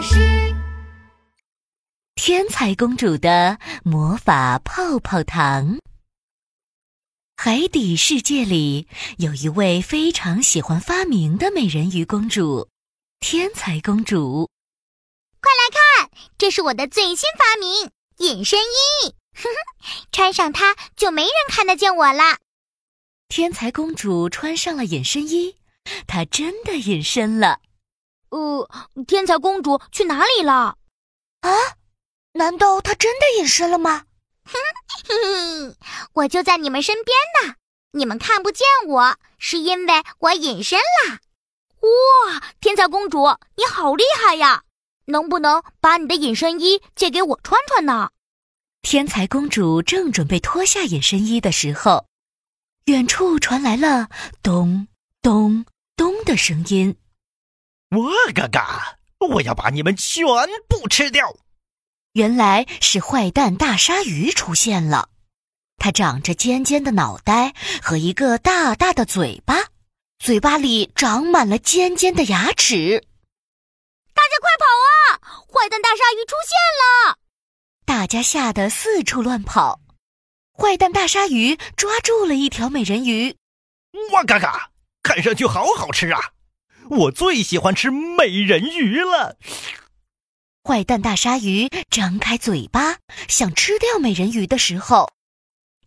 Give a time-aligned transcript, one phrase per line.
[0.00, 0.16] 巴士。
[2.14, 5.78] 天才公主的魔法泡泡糖。
[7.36, 12.66] 海底世界里有一位非常喜欢发明的美人鱼公主——
[13.20, 14.48] 天才公主。
[15.38, 17.90] 快来看，这是我的最新发明——
[18.26, 19.14] 隐身衣。
[19.34, 22.38] 哼哼，穿上它就没人看得见我了。
[23.28, 25.56] 天才公主穿上了隐身衣，
[26.06, 27.60] 她真的隐身了。
[28.30, 28.68] 呃，
[29.06, 30.76] 天才公主去哪里了？
[31.40, 31.50] 啊？
[32.32, 34.04] 难道她真的隐身了吗？
[34.44, 34.58] 哼
[35.08, 35.76] 哼，
[36.14, 37.56] 我就在你们身边呢，
[37.92, 41.18] 你们看不见我，是因为我隐身了。
[41.80, 44.64] 哇，天才公主，你好厉害呀！
[45.06, 48.10] 能不能把你的隐身衣借给我穿穿呢？
[48.82, 52.06] 天才公主正准备脱下隐身衣的时候，
[52.84, 54.08] 远处传来了
[54.42, 54.86] 咚
[55.20, 55.66] 咚
[55.96, 56.96] 咚的声音。
[57.90, 58.98] 我嘎嘎！
[59.18, 60.24] 我要把你们全
[60.68, 61.36] 部吃掉！
[62.12, 65.08] 原来是坏蛋大鲨鱼出现了，
[65.76, 69.56] 它长着尖尖的脑袋和一个大大的嘴巴，
[70.20, 73.04] 嘴巴里长满了尖尖的牙齿。
[74.14, 75.42] 大家快跑啊！
[75.48, 76.56] 坏蛋大鲨鱼出现
[77.10, 77.18] 了！
[77.84, 79.80] 大家吓得四处乱跑。
[80.56, 83.34] 坏蛋大鲨鱼抓住了一条美人鱼。
[84.12, 84.70] 哇嘎嘎！
[85.02, 86.20] 看上去好好吃啊！
[86.90, 89.36] 我最喜欢吃美人鱼了。
[90.64, 95.12] 坏蛋大鲨鱼张开嘴巴想吃掉美人鱼的时候，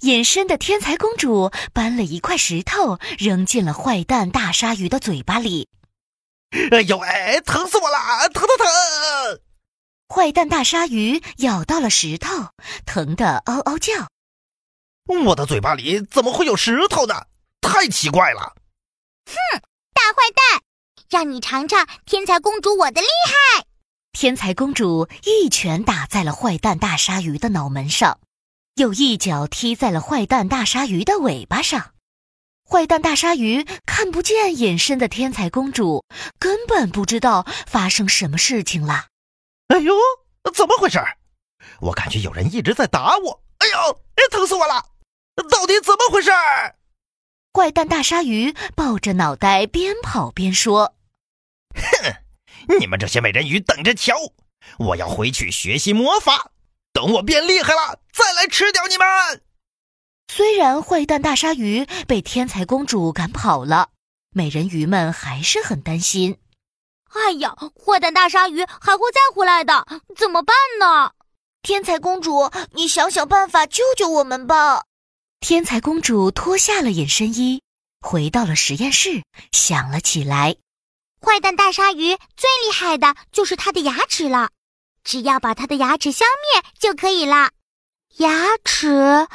[0.00, 5.68] 隐身的天才公主搬了一块石头扔进了坏蛋大鲨鱼的嘴巴里。
[6.70, 8.28] 哎呦哎，疼死我了！
[8.28, 9.40] 疼疼疼！
[10.08, 12.50] 坏蛋大鲨鱼咬到了石头，
[12.86, 14.08] 疼得嗷嗷叫。
[15.26, 17.26] 我的嘴巴里怎么会有石头呢？
[17.60, 18.54] 太奇怪了！
[19.26, 19.60] 哼，
[19.94, 20.62] 大坏蛋！
[21.12, 23.66] 让你尝尝天才公主我的厉害！
[24.12, 28.18] 天才公主一拳打在了坏蛋大鲨鱼的脑门上，
[28.76, 31.92] 又一脚踢在了坏蛋大鲨鱼的尾巴上。
[32.66, 36.02] 坏蛋大鲨鱼看不见隐身的天才公主，
[36.38, 39.08] 根本不知道发生什么事情了。
[39.68, 39.92] 哎呦，
[40.54, 40.98] 怎么回事？
[41.82, 43.42] 我感觉有人一直在打我。
[43.58, 44.00] 哎呦，
[44.30, 44.86] 疼死我了！
[45.50, 46.30] 到底怎么回事？
[47.52, 50.94] 坏蛋大鲨鱼抱着脑袋边跑边说。
[51.74, 52.78] 哼！
[52.78, 54.14] 你们这些美人鱼，等着瞧！
[54.78, 56.52] 我要回去学习魔法，
[56.92, 59.42] 等我变厉害了，再来吃掉你们。
[60.28, 63.90] 虽然坏蛋大鲨鱼被天才公主赶跑了，
[64.30, 66.38] 美人鱼们还是很担心。
[67.10, 71.12] 哎呀，坏蛋大鲨鱼还会再回来的，怎么办呢？
[71.60, 74.84] 天才公主，你想想办法救救我们吧！
[75.40, 77.62] 天才公主脱下了隐身衣，
[78.00, 80.56] 回到了实验室，想了起来。
[81.24, 84.50] 坏蛋大鲨鱼最厉害的就是它的牙齿了，
[85.04, 87.50] 只要把它的牙齿消灭就可以了。
[88.18, 89.28] 牙齿，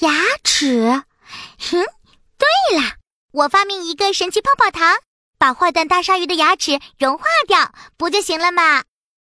[0.00, 0.12] 牙
[0.42, 1.04] 齿，
[1.58, 1.84] 哼，
[2.36, 2.96] 对了，
[3.30, 4.96] 我发明一个神奇泡泡糖，
[5.38, 8.82] 把坏蛋大鲨鱼的牙齿融化掉，不就行了吗？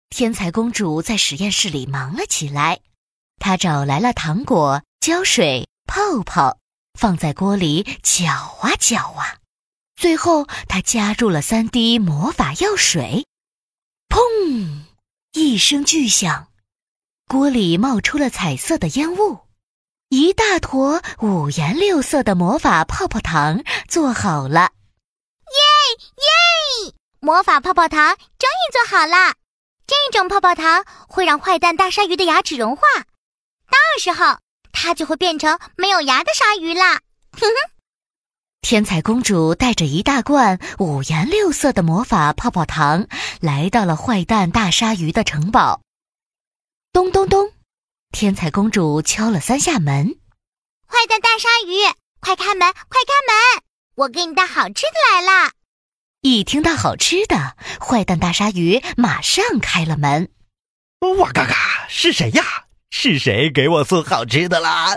[0.09, 2.81] 天才公主在实验室里忙了起来，
[3.41, 6.59] 她找来了糖果、胶水、泡泡，
[6.99, 8.31] 放在锅里搅
[8.63, 9.39] 啊搅啊。
[10.05, 13.27] 最后，他加入了三滴魔法药水，
[14.11, 14.83] 砰！
[15.33, 16.49] 一声巨响，
[17.27, 19.39] 锅里冒出了彩色的烟雾，
[20.11, 24.73] 一大坨五颜六色的魔法泡泡糖做好了。
[25.47, 26.05] 耶
[26.85, 26.95] 耶！
[27.21, 29.33] 魔法泡泡糖终于做好了。
[29.87, 32.83] 这种泡泡糖会让坏蛋大鲨鱼的牙齿融化，
[33.71, 34.39] 到时候
[34.71, 37.01] 它就会变成没有牙的鲨鱼啦。
[37.33, 37.74] 哼哼。
[38.65, 43.07] 天才公主带着一大罐五颜六色的魔法泡泡糖，
[43.41, 45.83] 来到了坏蛋大鲨鱼的城堡。
[46.91, 47.53] 咚咚咚，
[48.11, 50.17] 天才公主敲了三下门。
[50.87, 51.77] 坏蛋大鲨鱼，
[52.21, 53.63] 快开门，快开门！
[53.97, 55.51] 我给你带好吃的来了。
[56.23, 60.31] 一听到好吃的，坏蛋大鲨鱼马上开了门。
[61.19, 62.65] 哇嘎嘎，是谁呀？
[62.89, 64.97] 是谁给我送好吃的啦？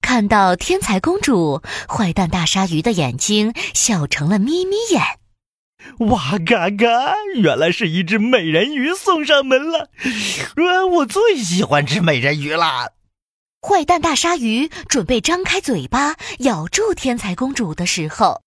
[0.00, 5.02] 看到天才公主，坏蛋大鲨鱼的眼睛笑成了眯眯眼。
[6.10, 7.14] 哇嘎嘎！
[7.36, 9.88] 原来是一只美人鱼送上门了。
[10.56, 12.90] 呃，我最喜欢吃美人鱼啦。
[13.62, 18.42] 坏蛋大鲨鱼准备张开嘴巴咬住天才公主的时候，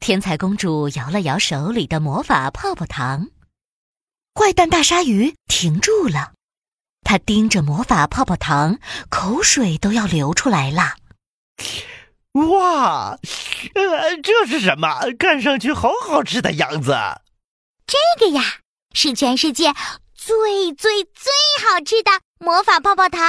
[0.00, 3.28] 天才公主摇了摇手里的魔法泡泡糖。
[4.34, 6.32] 坏蛋大鲨鱼停住了。
[7.02, 10.96] 他盯着魔法泡泡糖，口水都要流出来了。
[12.32, 13.18] 哇，
[13.74, 15.00] 呃，这是什么？
[15.18, 16.96] 看上去好好吃的样子。
[17.86, 18.60] 这个呀，
[18.94, 19.72] 是全世界
[20.14, 21.32] 最最最
[21.66, 23.20] 好吃的魔法泡泡糖。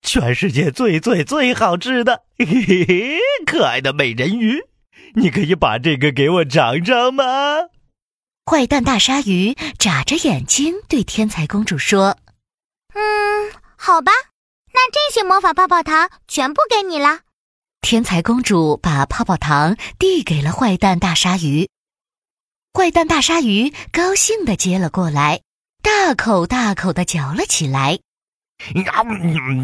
[0.00, 3.18] 全世界最最最好吃的，嘿嘿嘿！
[3.44, 4.62] 可爱的美人鱼，
[5.14, 7.24] 你可以把这个给我尝尝吗？
[8.50, 12.31] 坏蛋大鲨鱼眨着眼睛对天才公主说：“嗯，
[13.84, 14.12] 好吧，
[14.72, 17.22] 那这些魔法泡泡糖全部给你了。”
[17.82, 21.68] 天才公主把泡泡糖递给了坏蛋大鲨鱼。
[22.72, 25.40] 坏蛋大鲨鱼高兴地接了过来，
[25.82, 27.98] 大口大口地嚼了起来。
[28.86, 29.02] 呀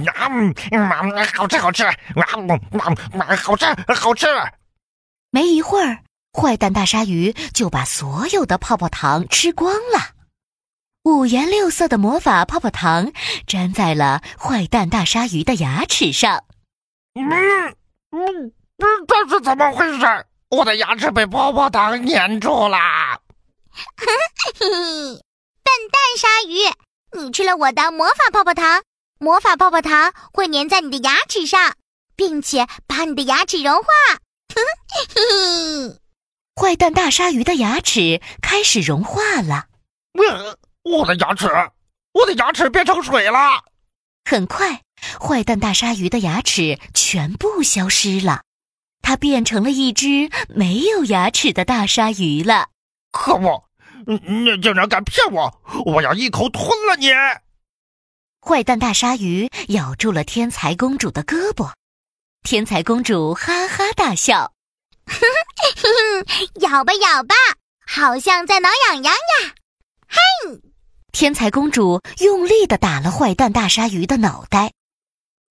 [0.03, 1.95] 呀，好吃好吃，啊，
[3.41, 4.27] 好吃好吃。
[5.31, 10.18] 没一会儿，坏蛋大鲨鱼就把所有的泡泡糖吃光了。
[11.09, 13.13] 五颜六色的魔法泡泡糖
[13.47, 16.45] 粘在了坏蛋大鲨鱼的牙齿上。
[17.15, 17.25] 嗯
[18.11, 18.53] 嗯，
[19.07, 20.27] 这是怎么回事？
[20.51, 22.79] 我的牙齿被泡泡糖粘住了！
[24.59, 26.59] 笨蛋鲨鱼，
[27.19, 28.83] 你吃了我的魔法泡泡糖。
[29.19, 31.75] 魔法泡泡糖会粘在你的牙齿上，
[32.17, 33.89] 并且把你的牙齿融化。
[36.55, 39.69] 坏蛋大鲨鱼的牙齿开始融化了。
[40.91, 41.47] 我的牙齿，
[42.13, 43.39] 我的牙齿变成水了。
[44.25, 44.83] 很快，
[45.21, 48.43] 坏蛋大鲨鱼的牙齿全部消失了，
[49.03, 52.69] 它变成了一只没有牙齿的大鲨鱼了。
[53.13, 53.65] 可恶！
[54.07, 55.63] 你竟然敢骗我！
[55.85, 57.09] 我要一口吞了你！
[58.41, 61.73] 坏蛋大鲨鱼咬住了天才公主的胳膊，
[62.43, 64.53] 天才公主哈哈大笑：
[66.61, 67.35] “咬吧咬吧，
[67.87, 69.55] 好像在挠痒痒呀！”
[70.09, 70.19] 嘿，
[71.13, 74.73] 天才公主用力的打了坏蛋大鲨鱼的脑袋，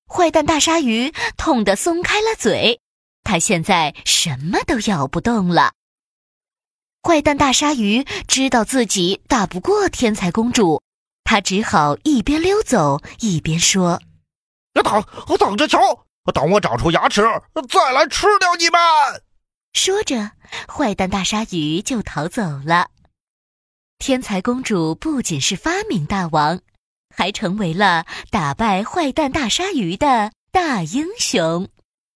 [0.08, 2.80] 坏蛋大鲨鱼痛得松开了嘴，
[3.24, 5.74] 它现在什么都咬不动了。
[7.04, 10.82] 坏蛋大鲨鱼知道自己打不过天才公主。
[11.24, 14.02] 他只好一边溜走一边说
[14.74, 15.04] ：“等，
[15.38, 17.22] 等着瞧，等我长出牙齿，
[17.68, 18.80] 再来吃掉你们。”
[19.74, 20.32] 说着，
[20.70, 22.88] 坏蛋大鲨鱼就逃走了。
[24.00, 26.62] 天才公主不仅是发明大王，
[27.14, 31.68] 还成为了打败坏蛋大鲨鱼的大英雄。